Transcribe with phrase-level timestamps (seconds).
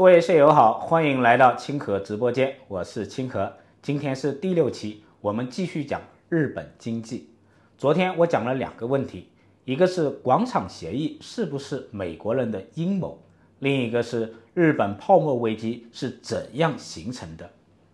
[0.00, 3.52] 各位舍友好，欢迎来到清河直播间，我是清河。
[3.82, 7.28] 今天是第六期，我们继续讲日本经济。
[7.76, 9.28] 昨天我讲了两个问题，
[9.66, 13.22] 一个是广场协议是不是美国人的阴谋，
[13.58, 17.50] 另一个是日本泡沫危机是怎样形成的。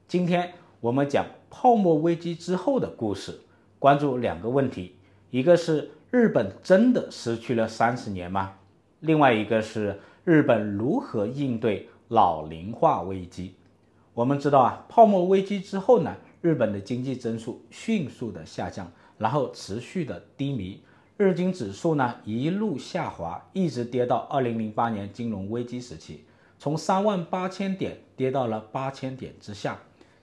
[0.06, 3.40] 今天我们讲泡沫危机之后的故事，
[3.80, 4.94] 关注两个问题，
[5.32, 8.52] 一个是日本真的失去了三十年吗？
[9.00, 13.54] 另外一个是日本如何应对老龄化危机。
[14.14, 18.90] 我们知道啊，泡沫危机之后呢，日本的经济增速迅速的下降。
[19.18, 20.82] 然后持续的低迷，
[21.16, 26.24] 日经指数呢一路下滑，一直跌到二零零八年金融危机时期，
[26.58, 29.78] 从三万八千点跌到了八千点之下。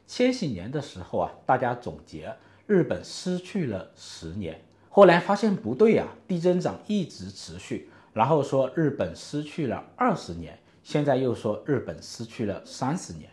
[0.05, 2.35] 千禧年的时候啊，大家总结
[2.67, 13.29] 日本失去了十年，后来发现不对呀，低增长一直持续，然后说日本失去了二十年，现在又说日本失去了三十年。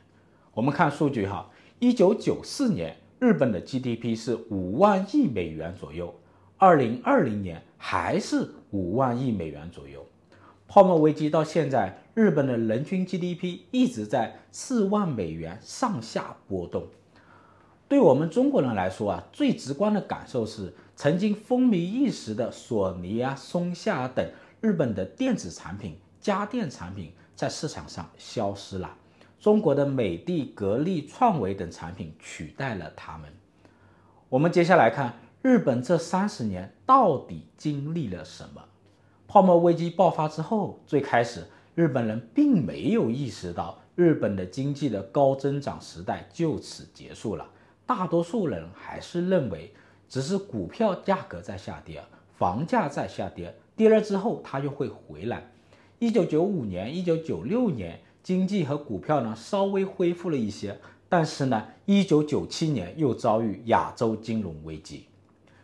[0.55, 2.97] 我们看数据哈，一九九四年。
[3.19, 6.19] 日本的 GDP 是五万亿美元左右，
[6.57, 10.07] 二零二零年还是五万亿美元左右。
[10.67, 16.87] 泡沫危机到现在，日本的人均 GDP 一直在四万美元上下波动。
[17.89, 24.27] 对我们中国人来说啊，最直观的感受是，曾经风靡一时的索尼啊、松下等
[24.63, 28.95] 日本的电子产品、家电产品在市场上消失了。
[29.39, 33.33] 中国的美的、格力、创维等产品取代了他们。
[34.29, 38.63] 我们接下来看日本这三十年到底经历了什么？
[39.27, 47.49] 泡沫危机爆发之后，最开始日本人并没有意识到日本的经济的高增长时代就此结束了。
[47.87, 49.73] 大多数人还是认为
[50.11, 52.05] 只是股票价格在下跌，
[52.37, 55.51] 房价在下跌，跌了之后它又会回来。
[56.01, 58.01] 一九九五年、一九九六年。
[58.23, 65.07] 经济和股票呢稍微恢复了一些，但是呢，一九九七年又遭遇亚洲金融危机。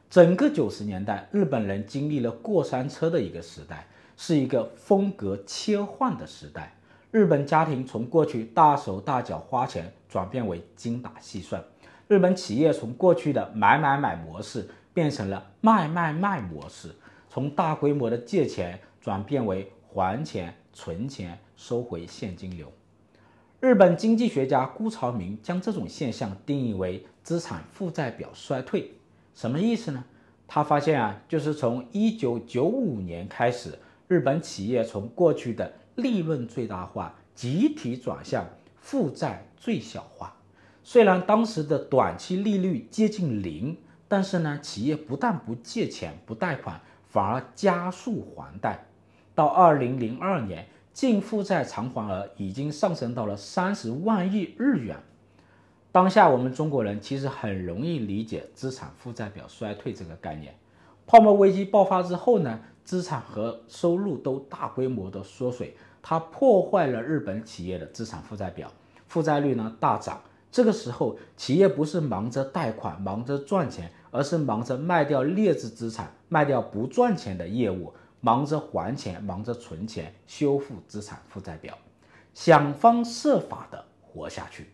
[0.09, 3.87] 整个九十年代，日本人经历了过山车的一个时代，
[4.17, 6.75] 是一个风格切换的时代。
[7.11, 11.61] 日本家庭从过去大手大脚花钱，转变为精打细算；
[12.09, 16.89] 日本企业从过去的买买买模式，变成了卖卖卖模式；
[17.29, 20.55] 从大规模的借钱，转变为还钱。
[20.79, 22.71] 存钱收回现金流。
[23.61, 28.93] 日本经济学家辜朝明将这种现象定义为资产负债表衰退。
[29.35, 30.05] 什么意思呢？
[30.47, 38.47] 他发现啊，就是从一九九五年开始，日本企业从过去的利润最大化，集体转向
[38.79, 40.37] 负债最小化。
[40.85, 43.75] 虽然当时的短期利率接近零，
[44.07, 46.79] 但是呢，企业不但不借钱不贷款，
[47.09, 48.86] 反而加速还贷。
[49.37, 54.97] 到二零零二年，净负债偿还额已经上升到了三十万亿日元。
[55.93, 60.55] 当下我们中国人其实很容易理解资产负债表衰退这个概念。
[61.07, 68.73] 泡沫危机爆发之后呢，资产和收入都大规模的缩水，它破坏了日本企业的资产负债表，
[69.07, 70.19] 负债率呢大涨。
[70.51, 77.93] 这个时候，企业不是忙着贷款、忙着赚钱，而是忙着卖掉劣质资产、卖掉不赚钱的业务。
[78.27, 81.79] 忙着还钱，忙着存钱，修复资产负债表，
[82.35, 84.67] 想方设法的活下去。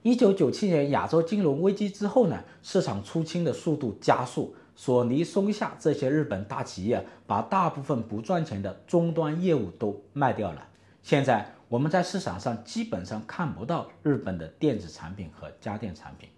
[0.00, 10.66] 一九九七年亚洲金融危机之后呢，市场出清的速度加速，索尼、松下这些日本大企业把大部分不赚钱的终端业务都卖掉了。
[11.02, 16.30] 现在我们在市场上基本上看不到日本的电子产品和家电产品。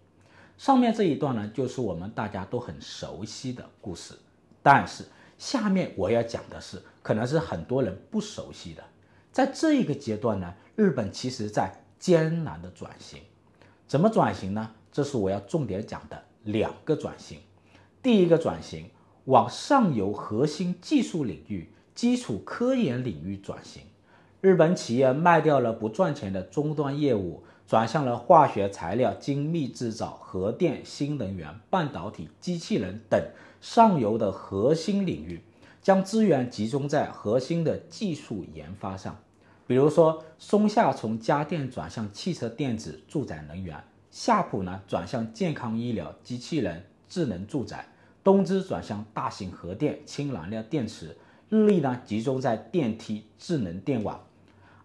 [0.56, 4.14] 上面这一段呢，就是我们大家都很熟悉的故事，
[4.60, 5.04] 但是。
[5.38, 8.84] 下面我要讲的是，可能是很多人不熟悉的，
[9.32, 13.22] 在这一个阶段呢，日本其实在艰难的转型。
[13.86, 14.72] 怎么转型呢？
[14.90, 17.38] 这是我要重点讲的两个转型。
[18.02, 18.90] 第一个转型，
[19.26, 23.82] 往上游核心技术领域、基础科研领域转型。
[24.40, 33.22] 日本企业卖掉了不赚钱的终端业务，转向了化学材料、精密制造、核电、新能源、半导体、机器人等。
[33.60, 35.42] 上游的核心领域，
[35.82, 39.18] 将资源集中在核心的技术研发上，
[39.66, 43.76] 比如说松下从家电转向汽车电子、住宅能源；
[44.12, 47.78] 夏普呢转向健康医疗、机器人、智能住宅；
[48.22, 51.08] 东芝转向大型核电、氢燃料电池；
[51.48, 54.20] 日立呢集中在电梯、智能电网；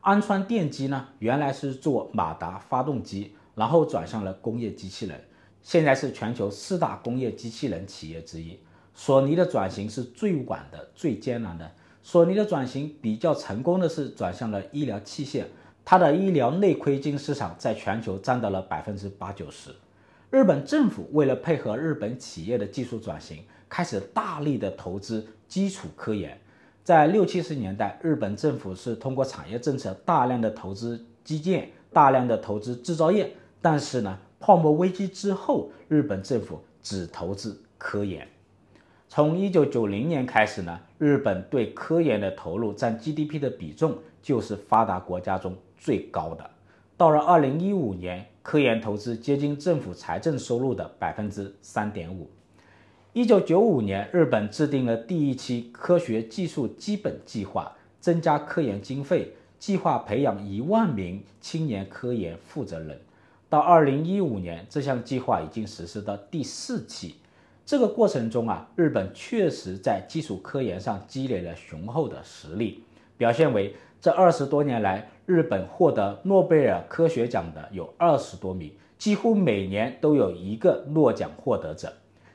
[0.04, 5.18] 安川电机呢原来是做马达发动机，然后转向了工业机器人。
[5.62, 8.60] 现在是全球四大工业机器人企业之一。
[8.94, 11.72] 索尼的转型是最晚的、最艰难的。
[12.02, 15.46] 索尼的转型比较成功的是转向了医疗器械，
[15.86, 19.74] 它的医疗内窥镜市场在全球占到了百分之八九十。
[20.30, 26.38] 日本政府为了配合日本企业的技术转型，开始大力的投资基础科研。
[26.84, 33.32] 在六七十年代，日本政府是通过产业政策大量的投资基建，大量的投资制造业。
[33.62, 38.28] 但是呢，泡沫危机之后，日本政府只投资科研。
[39.08, 46.50] 从一九九零年开始呢，日本对科研的投入占 GDP 的比重就是发达国家中最高的。
[46.98, 52.30] 到了二零一五年，科研投资接近政府财政收入的百分之三点五。
[53.14, 63.00] 一九九五年，日本制定了第一期科学技术基本计划，增加科研经费，计划培养一万名青年科研负责人。
[63.48, 67.14] 到二零一五年，这项计划已经实施到第四期。
[67.64, 72.84] 这个过程中啊，日本确实在基础科研上积累了雄厚的实力，
[73.16, 81.94] 表现为这二十多年来，日本获得诺贝尔科学奖的有二十多名，几乎每年都有一个诺奖获得者。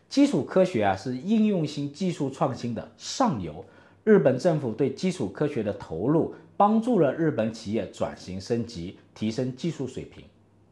[0.09, 3.65] 基础科学啊，是应用性技术创新的上游。
[4.05, 10.25] 日本政府对基础科学的投入，帮助了日本企业转型升级，提升技术水平。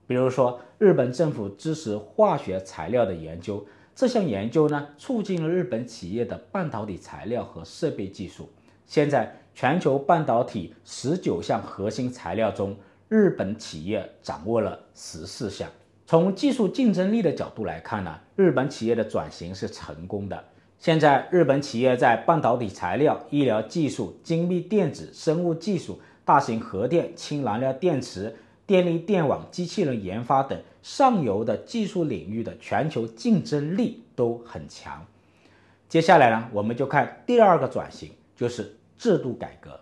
[0.07, 8.49] 比如说，日本政府支持化学材料的研究，这项研究呢，促进了日本企业的半导体材料和设备技术。
[8.87, 12.75] 现在，全球半导体十九项核心材料中，
[13.09, 15.69] 日本企业掌握了十四项。
[16.07, 20.45] 从技术竞争力的角度来看呢，日本企业的转型是成功的。
[20.79, 28.37] 现在，日本企业在半导体材料、医疗技术、精密电子、生物技术、大型核电、氢燃料电池、
[28.67, 35.05] 电力电网、机器人研发等上游的技术领域的全球竞争力都很强。
[35.89, 39.81] 接下来呢，我们就看第二个转型，就是制度改革。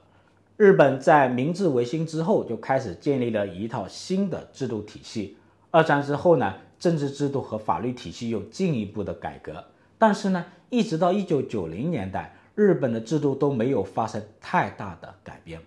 [0.57, 5.37] 日本在明治维新之后就开始建立了一套新的制度体系。
[5.75, 9.65] 二战之后呢，政治制度和法律体系又进一步的改革，
[9.99, 15.61] 但是呢，一直到一九九零年代，日本的制度都没有发生太大的改变。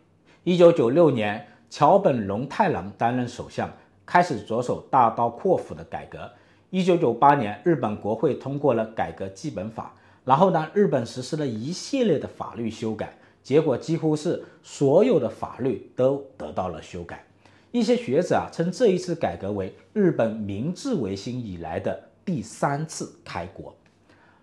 [0.46, 3.70] 一九九六年，桥本龙太郎担任首相，
[4.06, 6.32] 开始着手大刀阔斧的改革。
[6.70, 9.94] 一九九八年，日本国会通过了改革基本法，
[10.24, 13.14] 然后呢，日本实施了一系列的法律修改，
[13.44, 17.27] 结果几乎是所有的法律都得到了修改。
[17.72, 23.76] 一些学者啊称这一次改革为日本明治维新以来的第三次开国。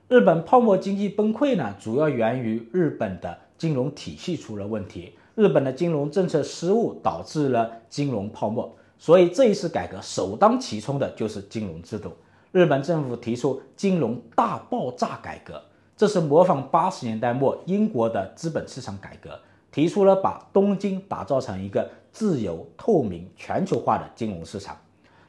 [0.08, 8.76] 日本泡沫经济崩溃呢，主要源于日本的金融体系出了问题，日本的金融政策失误导致了金融泡沫。
[8.98, 12.12] 所以这一次改革首当其冲的就是金融制度。
[12.52, 15.60] 日本政府提出金融大爆炸改革，
[15.96, 19.40] 这是模仿八十年代末英国的资本市场改革。
[19.74, 24.78] 提出了把东京打造成一个自由、透明、全球化的金融市场。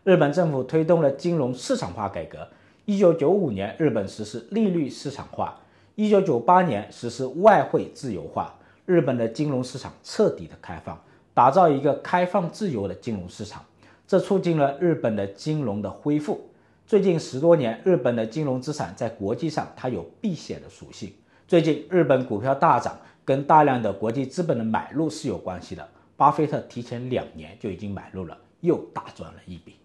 [0.03, 2.47] 日本政府推动了金融市场化改革。
[2.85, 5.59] 一九九五年，日本实施利率市场化；
[5.95, 8.53] 一九九八年实施外汇自由化。
[8.85, 10.95] 日本的金融市场彻底的开放，
[11.33, 13.65] 打造一个开放自由的金融市场，
[14.05, 16.39] 这促进了日本的金融的恢复。
[16.85, 21.11] 最近十多年，日本的金融资产在国际上它有避险的属性。
[21.47, 22.95] 最近日本股票大涨。
[23.25, 25.85] 跟大量的国际资本的买入是有关系的。
[26.15, 29.75] 巴菲特提前两年就已经买入了，又大赚了一笔。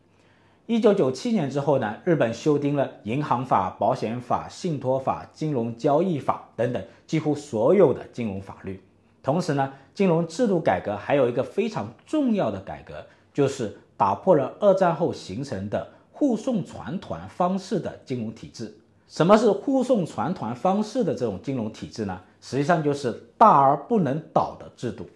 [0.66, 8.80] 一九九七年之后呢，日本修订了银行法、保险法、信托法、金融交易法等等几乎所有的金融法律。
[9.22, 13.04] 同时呢，金融制度改革还有一个非常重要的改革，
[13.34, 18.78] 就是打破了二战后形成的护送船团方式的金融体制。
[19.08, 22.20] 什么是护送船团方式的这种金融体制呢？
[22.40, 25.06] 实际上就是大而不能倒的制度。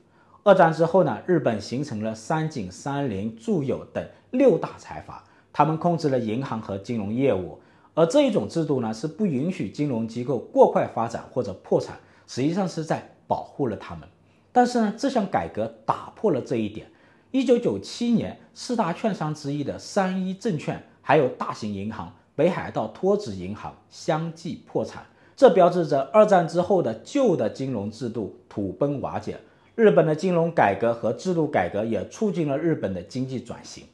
[0.42, 7.58] 二战之后呢，日本形成了三井、三菱、住友等六大财阀，他们控制了银行和金融业务。
[7.94, 14.08] 而这一种制度呢，是不允许金融机构过快发展或者破产，实际上是在保护了他们。
[14.52, 16.86] 但是呢，这项改革打破了这一点。
[17.30, 22.12] 一九九七年，四大券商之一的三一证券，还有大型银行。
[22.36, 29.38] 北海道托子银行相继破产，这标志着二战之后的旧的金融制度土崩瓦解。
[29.74, 33.84] 日本的金融改革和制度改革也促进了日本的经济转型。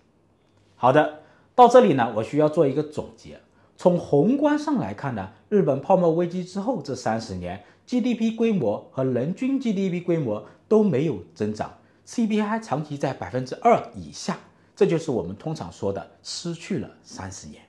[0.77, 1.21] 好的，
[1.55, 3.41] 到这里呢，我需要做一个总结。
[3.79, 14.39] 从宏观上来看呢，日本泡沫危机之后这三十年，GDP 规模和人均 GDP 规模都没有增长，CPI 长期在百分之二以下，
[14.77, 17.63] 这就是我们通常说的失去了三十年。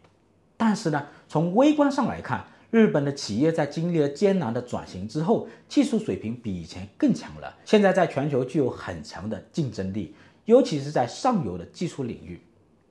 [0.58, 7.54] 但是呢，从微观上来看，日本的企业在经历了艰难的转型之后，技术水平比以前更强了。
[7.66, 12.40] 现在在全球具有很强的竞争力，尤其是在上游的技术领域。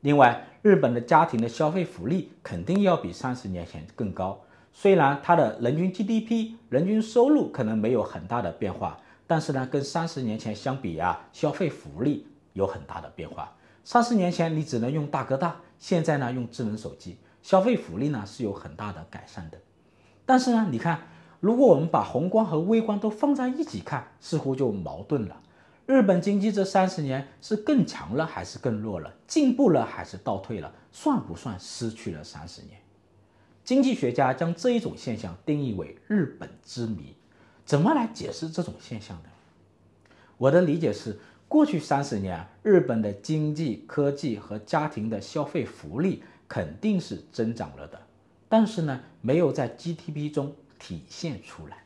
[0.03, 4.39] 另外，日本的家庭的消费福利肯定要比三十年前更高。
[4.75, 13.57] 虽然它的人均 GDP、人均收入可能没有很大的变化，但是呢，跟三十年前相比啊，消费福利有很大的变化。
[13.83, 19.59] 三十年前你只能用大哥大，现在呢用智能手机，消费福利呢是有很大的改善的。
[20.31, 21.01] 但是呢，你看，
[21.41, 25.41] 如果我们把宏观和微观都放在一起看，似乎就矛盾了。
[25.87, 29.13] 日本经济这三十年是更强了还是更弱了？
[29.27, 30.73] 进步了还是倒退了？
[30.93, 32.81] 算不算失去了三十年？
[33.65, 37.17] 经济学家将这一种现象定义为“日本之谜”。
[37.67, 39.31] 怎么来解释这种现象呢？
[40.39, 41.19] 我的理解是。
[41.49, 48.01] 过去三十年，日本的经济、科技和家庭的消费福利肯定是增长了的，
[48.51, 51.85] 但是呢，没有在 GDP 中体现出来。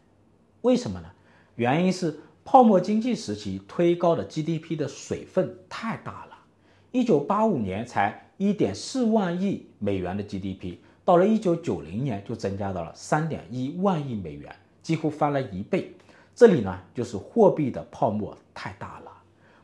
[0.63, 1.11] 为什么呢？
[1.57, 6.39] 原因是泡沫经济时期推高的 GDP 的水分太大了。
[6.91, 15.95] 一九八五年才一点四万亿美元的 GDP，到了一九九零年就增加到了三点一万亿美元，几乎翻了一倍。
[16.35, 19.13] 这里呢，就是货币的泡沫太大了。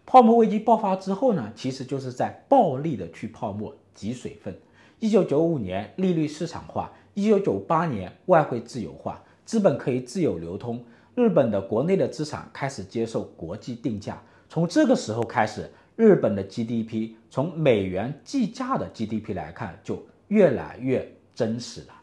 [0.05, 4.55] 泡沫危机爆发之后呢，其实就是在暴力的去泡沫、挤水分。
[5.01, 14.23] 一九九五年利率市场化，一九九八年外汇自由化，资本可以自由流通，日本的国内的资产开始接受国际定价。
[14.47, 21.95] 从这个时候开始，日本的 GDP 从美元计价的 GDP 来看，就越来越真实了。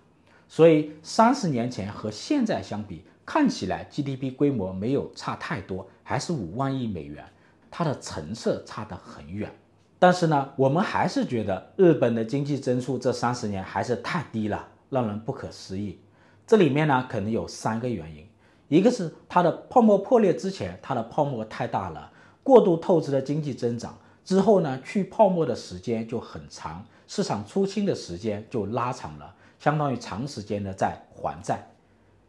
[0.47, 7.23] 所以三十年前和现在相比，看起来 GDP 规模没有差太多，还是五万亿美元。
[7.69, 9.51] 它的成色差得很远，
[9.99, 15.99] 但是呢，我们还是觉得日本的经济增速这三十年还是太低了，让人不可思议。
[16.45, 18.27] 这里面呢，可能有三个原因：
[18.67, 22.11] 一个是它的泡沫破裂之前，它的泡沫太大了，
[22.43, 31.67] 过度透支的经济增长之后呢，去泡沫的时间就很长，市场出清的时间就拉长了，相当于长时间的在还债。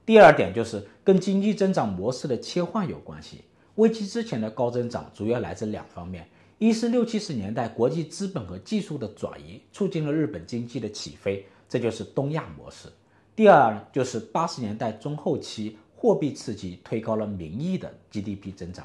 [0.07, 3.45] 第二点就是跟经济增长模式的切换有关系。
[3.75, 6.27] 危机之前的高增长主要来自两方面：
[6.59, 12.89] 一是六七十年代国际资本和技术的转移，促进了日本经济的起飞，这就是东亚模式；
[13.37, 18.85] 第二就是八十年代中后期货币刺激推高了名义的 GDP 增长。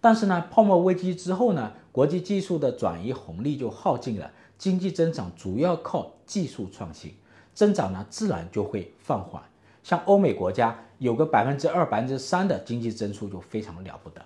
[0.00, 7.12] 但是呢，泡沫危机之后呢，国际技术的转移红利就耗尽了，经济增长主要靠技术创新，
[7.52, 9.42] 增长呢自然就会放缓。
[9.82, 14.24] 像欧美国家有个百分之二、百分之三的经济增速就非常了不得。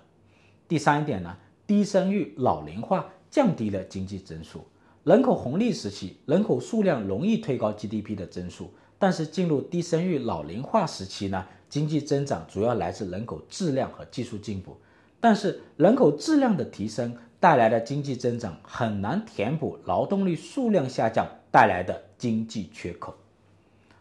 [0.65, 1.35] 第三一点呢，
[1.69, 4.65] 低生育、老龄化降低了经济增速。
[5.03, 14.75] 人口红利时期，人口数量容易推高 GDP 的增速，但是进入低生育、老龄化时期呢，经济增长主要来自人口质量和技术进步。
[15.19, 23.13] 但是人口质量的提升带来的经济增长很难填补劳动力数量下降带来的经济缺口。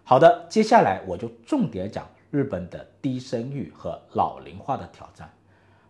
[0.05, 5.31] 好的，接下来我就重点讲日本的低生育和老龄化的挑战。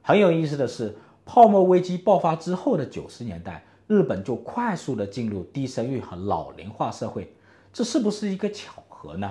[0.02, 0.96] 很有意思的是，
[1.28, 7.30] 泡沫危机爆发之后的九十年代，日本就快速的进入低生育和老龄化社会，
[7.70, 9.30] 这是不是一个巧合呢？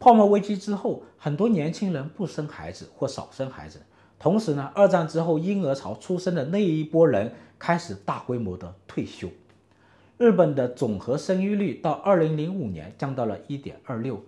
[0.00, 3.80] 泡沫危机之后，很多年轻人不生孩子或少生孩子，
[4.18, 9.28] 同时呢，二战之后婴儿潮出生的那一波人开始大规模的退休。
[10.16, 14.20] 日本的总和生育率到二零零五年降到了一点二六，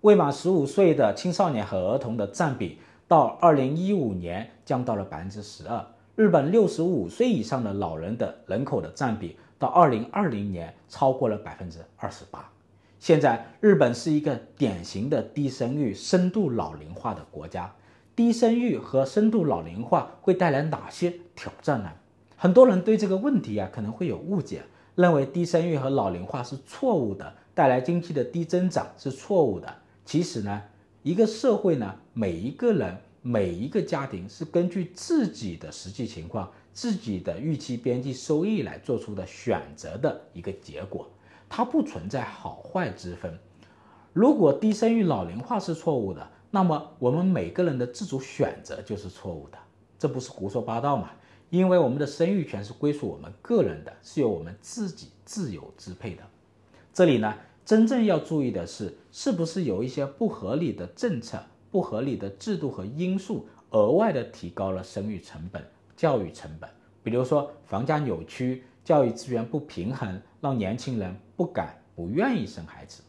[0.00, 5.84] 未满十五岁的青少年和儿童的占比到二零一五年降到了百分之十二。
[6.16, 12.48] 日本六十五岁以上的老人的人口的占比到二零二零年超过了百分之二十八。
[13.00, 17.74] 现在日本是一个典型的低生育、深度老龄化的国家。
[18.14, 21.90] 低生育和深度老龄化会带来哪些挑战呢？
[22.36, 24.62] 很多人对这个问题啊可能会有误解。
[24.94, 29.74] 认为低生育和老龄化是错误的，带来经济的低增长是错误的。
[30.04, 30.62] 其实呢，
[31.02, 41.08] 一个社会呢，每一个人、每一个家庭是根据自己的实际情况、自己的预期边际收益来做出的选择的一个结果，
[41.48, 43.38] 它不存在好坏之分。
[44.12, 49.56] 如果低生育、老龄化是错误的，那么我们每个人的自主选择就是错误的，
[49.98, 51.10] 这不是胡说八道吗？
[51.48, 56.22] 因为我们的生育权是归属我们个人的，是由我们自己自由支配的。
[56.92, 61.42] 这里呢，真正要注意的是，是不是有一些不合理的政策、
[61.74, 65.60] 不合理的制度和因素，额外的提高了生育成本、
[65.96, 66.70] 教育成本。
[67.02, 73.02] 比如说，房价扭曲、教育资源不平衡，让年轻人不敢、不愿意生孩子。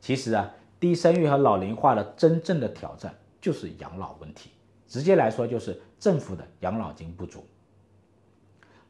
[0.00, 4.50] 其实啊，低生育和老龄化的真正的挑战就是养老问题。
[4.86, 7.44] 直接来说，就是政府的养老金不足。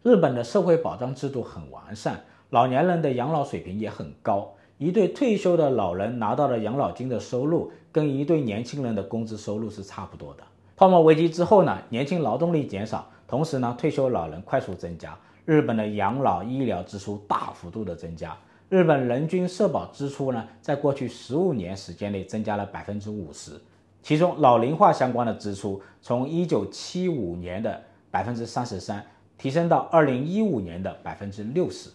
[0.02, 4.54] 日本的社会保障制度很完善，老年人的养老水平也很高。
[4.78, 10.42] 一对退休的老人拿到的养老金的收入，跟一对年轻人的工资收入是差不多的。
[10.76, 18.36] 泡沫危机之后呢，年轻劳动力减少，同时呢，退休老人快速增加，日本的养老医疗支出大幅度的增加。
[18.68, 23.52] 日本人均社保支出呢，在过去十五年时间内增加了百分之五十，
[24.02, 29.04] 其中老龄化相关的支出从一九七五年的百分之三十三
[29.38, 31.90] 提升到二零一五年的百分之六十。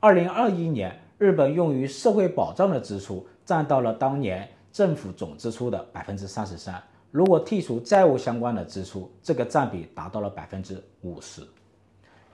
[0.00, 6.82] 二零二一年，日本用于社会保障的支出占到了当年政府总支出的百分之三十三。
[7.10, 11.42] 如果剔除债务相关的支出，这个占比达到了百分之五十。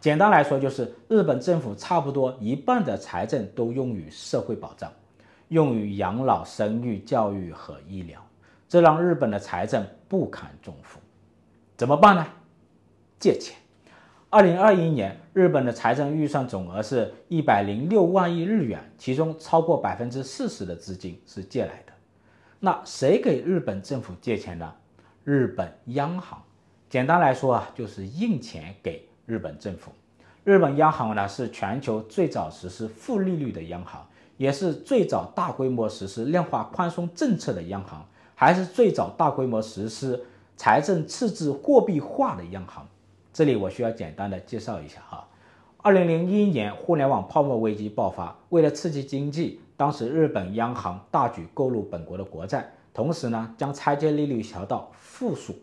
[0.00, 4.92] 简单来说，就是日本政府差不多一半的财政都用于社会保障，
[5.48, 8.20] 用于养老、生育、教育和医疗，
[8.68, 10.98] 这让日本的财政不堪重负。
[11.76, 12.26] 怎么办呢？
[13.20, 13.56] 借钱。
[14.32, 21.92] 二零二一年，日本的财政预算总额是一百零六万亿日元，其中超过百分之四十的资金是借来的。
[22.58, 24.72] 那谁给日本政府借钱呢？
[25.22, 26.42] 日本央行。
[26.88, 29.92] 简单来说啊，就是印钱给日本政府。
[30.44, 34.02] 日本央行呢，是全球最早实施负利率的央行，
[34.38, 38.02] 也是最早大规模实施量化宽松政策的央行，
[38.34, 40.24] 还是最早大规模实施
[40.56, 42.88] 财政赤字货币化的央行。
[43.32, 45.26] 这里我需要简单的介绍一下哈。
[45.78, 49.60] 二零零一年互联网泡沫危机爆发，为了刺激经济。
[49.74, 55.54] 当时日本央行大举购入本国的国债，同时呢将拆借利率调到负数，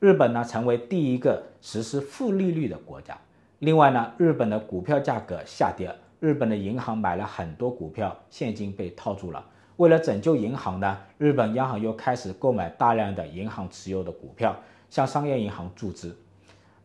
[0.00, 3.16] 日本呢成为第一个实施负利率的国家。
[3.60, 9.44] 另外呢，日本的股票价格下跌，日本的银行买了很多股票，现金被套住了。
[9.76, 14.56] 为了拯救银行呢，日本央行又开始购买大量的银行持有的股票，
[14.90, 16.16] 向商业银行注资。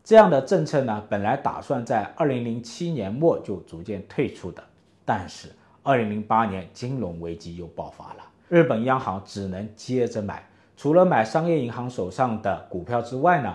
[0.04, 4.62] 这样的政策呢，本来打算在二零零七年末就逐渐退出的，
[5.04, 5.48] 但是。
[5.86, 10.42] 二零零八年金融危机又爆发了，日本央行只能接着买，
[10.78, 13.54] 除了买商业银行手上的股票之外呢，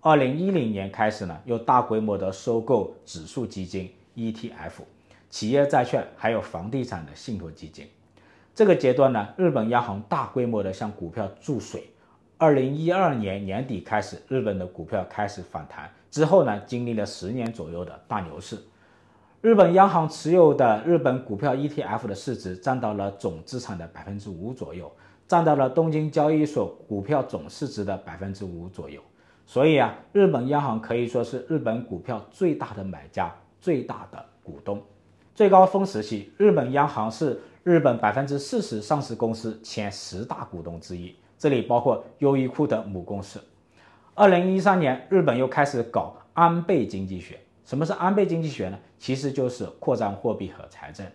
[0.00, 4.72] 二零一零年开始呢，又大规模的收购指数基金 ETF、
[5.30, 7.86] 企业债券，还有房地产的信托基金。
[8.56, 11.88] 这个阶段呢，日本央行大规模的向股票注水。
[12.40, 18.56] 二零一二年年底开始，日本的股票开始反弹，之后呢，经历了十年左右的大牛市。
[19.40, 24.88] 日本央行持有的日本股票 ETF 的市值占到了总资产的百分之五左右，
[25.26, 29.02] 占到了东京交易所股票总市值的百分之五左右。
[29.44, 34.80] 所以啊，日本央行可以说是日本股票最大的买家、最大的股东。
[35.34, 43.40] 最高峰时期，日本央行是日本百分之四十上市公司前十大股东之一，这里包括优衣库的母公司。
[44.14, 47.38] 二零一三年，日本又开始搞安倍经济学。
[47.64, 48.78] 什么是安倍经济学呢？
[48.98, 51.06] 其实就是扩张货币和财政。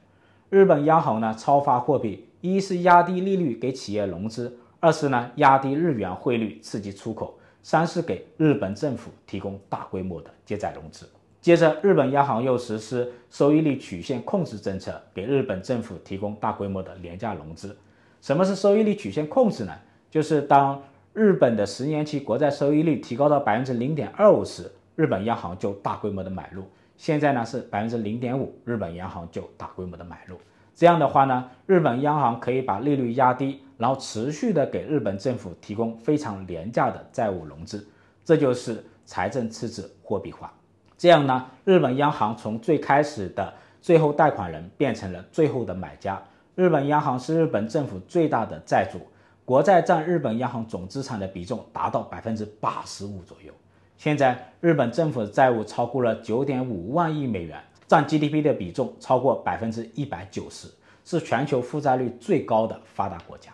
[0.49, 11.09] 日本央行呢超发货币，一是压低利率给企业融资，二是呢压低日元汇率刺激出口，三是给日本政府提供大规模的借债融资。
[11.41, 17.75] 接着，日本央行又实施收益率曲线控制政策，给日本政府提供大规模的廉价融资。
[18.21, 19.73] 什么是收益率曲线控制呢？
[20.13, 20.79] 就是当
[21.13, 24.71] 日本的十年期国债收益率提高到百分之零点二五时。
[24.95, 26.65] 日本央行就大规模的买入，
[26.97, 30.37] 现在呢是百分之零点五，日本央行就大规模的买入。
[30.75, 37.83] 这样的话呢，日本央行可以把利率压低，然后持续的给日本政府提供非常廉价的债务融资，
[38.23, 40.53] 这就是财政赤字货币化。
[40.95, 46.21] 这样呢，日本央行从最开始的最后贷款人变成了最后的买家。
[46.53, 48.99] 日本央行是日本政府最大的债主，
[49.45, 53.53] 国债占日本央行总资产的比重达到百分之八十五左右。
[53.97, 60.67] 现在日本政府的债务超过了九点五万亿美元，占 GDP 的比重超过百分之一百九十，
[61.03, 63.51] 是全球负债率最高的发达国家。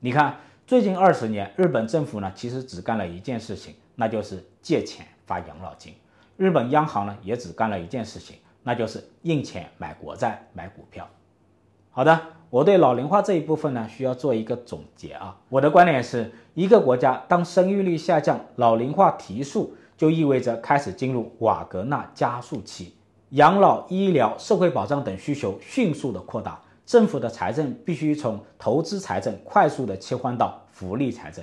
[0.00, 5.94] 你看，最近二十年，日本政府呢其实只干了一件事情，那就是借钱发养老金；
[6.36, 11.08] 日本央行呢也只干了一件事情，那就是印钱买国债、买股票。
[11.96, 12.20] 好的。
[12.50, 15.34] 我对老龄化这一部分呢，需要做一个总结啊。
[15.48, 22.94] 我的观点是，一个国家当生育率下降、老龄化提速，就意味着开始进入瓦格纳加速期，
[23.30, 31.42] 养老、医疗、社会保障等需求迅速的扩大，政府的财政必须从投资财政快速的切换到福利财政。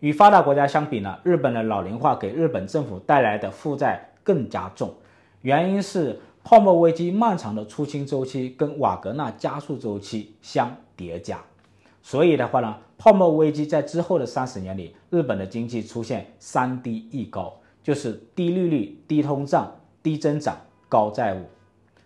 [0.00, 4.92] 与发达国家相比呢，日本的老龄化给日本政府带来的负债更加重，
[5.40, 6.20] 原因是。
[6.48, 11.42] 泡沫危机漫长的出清周期跟瓦格纳加速周期相叠加，
[12.04, 20.56] 所以的话呢，泡沫危机在之后的三十年里，日本的经济出现三低一高，就是低利率、低通胀、低增长、
[20.88, 21.46] 高债务。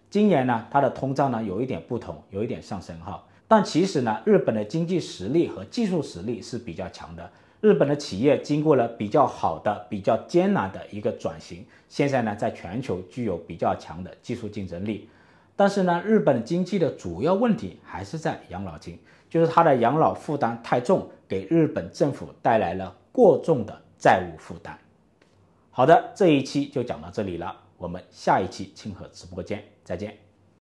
[0.09, 3.22] 今年呢，它的通胀呢有一点不同，有一点上升哈。
[3.46, 7.31] 但其实呢，日本的经济实力和技术实力是比较强的。
[7.61, 15.09] 日本的企业经过了比较好的、比较艰难的一个转型，现在呢，在全球具有比较强的技术竞争力。
[15.57, 24.79] 但是呢，日本经济的主要问题还是在养老金，就是它的养老负担太重，给日本政府带来了过重的债务负担。
[25.70, 30.30] 好的，这一期就讲到这里了，我们下一期清河直播间再见。